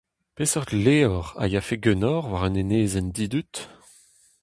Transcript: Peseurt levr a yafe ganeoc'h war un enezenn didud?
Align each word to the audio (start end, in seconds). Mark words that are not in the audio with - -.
Peseurt 0.35 0.71
levr 0.83 1.25
a 1.43 1.45
yafe 1.51 1.75
ganeoc'h 1.83 2.29
war 2.31 2.43
un 2.47 2.59
enezenn 2.61 3.09
didud? 3.15 3.53